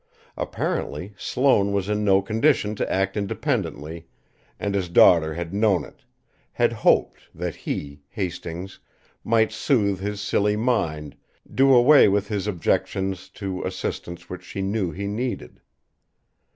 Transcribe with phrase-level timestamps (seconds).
[0.35, 4.07] Apparently, Sloane was in no condition to act independently,
[4.59, 6.03] and his daughter had known it,
[6.53, 8.79] had hoped that he, Hastings,
[9.23, 11.15] might soothe his silly mind,
[11.53, 15.61] do away with his objections to assistance which she knew he needed.